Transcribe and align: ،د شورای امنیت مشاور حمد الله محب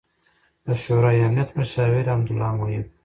،د 0.65 0.67
شورای 0.83 1.17
امنیت 1.27 1.49
مشاور 1.57 2.05
حمد 2.11 2.27
الله 2.31 2.51
محب 2.59 2.85